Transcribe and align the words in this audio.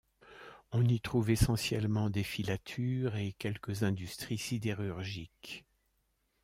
On 0.71 0.83
y 0.83 0.99
trouve 0.99 1.29
essentiellement 1.29 2.09
des 2.09 2.23
filatures 2.23 3.17
et 3.17 3.33
quelques 3.33 3.83
industries 3.83 4.39
sidérurgiques. 4.39 5.63